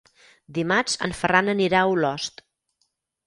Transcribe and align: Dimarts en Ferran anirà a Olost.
Dimarts 0.57 0.95
en 1.07 1.13
Ferran 1.19 1.53
anirà 1.53 1.81
a 1.85 1.91
Olost. 1.91 2.43